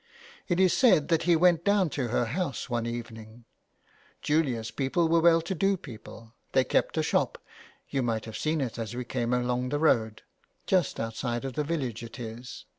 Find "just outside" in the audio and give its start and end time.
10.65-11.45